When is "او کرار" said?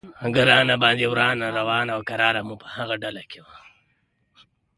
1.95-2.35